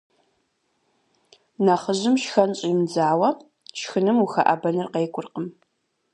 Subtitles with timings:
[1.65, 3.29] Нэхъыжьым шхэн щӏимыдзауэ
[3.79, 5.47] шхыным ухэӏэбэныр къеукӏуркъым.